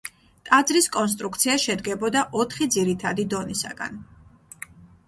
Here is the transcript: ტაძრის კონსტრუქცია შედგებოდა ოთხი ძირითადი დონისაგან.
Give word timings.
ტაძრის 0.47 0.87
კონსტრუქცია 0.95 1.57
შედგებოდა 1.65 2.25
ოთხი 2.41 2.69
ძირითადი 2.77 3.31
დონისაგან. 3.37 4.05